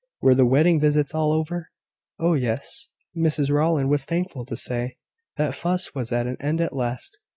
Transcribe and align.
Were 0.19 0.33
the 0.33 0.47
wedding 0.47 0.79
visits 0.79 1.13
all 1.13 1.31
over? 1.31 1.69
Oh, 2.17 2.33
yes, 2.33 2.89
Mrs 3.15 3.51
Rowland 3.51 3.89
was 3.91 4.03
thankful 4.03 4.45
to 4.47 4.57
say; 4.57 4.97
that 5.37 5.53
fuss 5.53 5.93
was 5.93 6.11
at 6.11 6.25
an 6.25 6.37
end 6.39 6.59
at 6.59 6.75
last. 6.75 7.19